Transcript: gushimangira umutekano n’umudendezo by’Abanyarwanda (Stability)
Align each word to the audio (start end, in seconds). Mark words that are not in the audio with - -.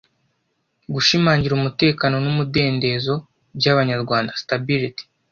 gushimangira 0.93 1.53
umutekano 1.55 2.15
n’umudendezo 2.19 3.13
by’Abanyarwanda 3.57 4.37
(Stability) 4.41 5.03